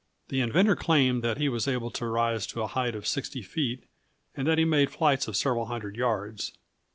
The 0.29 0.41
inventor 0.41 0.75
claimed 0.75 1.23
that 1.23 1.37
he 1.37 1.47
was 1.47 1.67
able 1.67 1.91
to 1.91 2.07
rise 2.07 2.47
to 2.47 2.63
a 2.63 2.67
height 2.67 2.95
of 2.95 3.05
60 3.05 3.43
feet, 3.43 3.83
and 4.35 4.47
that 4.47 4.57
he 4.57 4.65
made 4.65 4.89
flights 4.89 5.27
of 5.27 5.37
several 5.37 5.67
hundred 5.67 5.95
yards. 5.95 6.57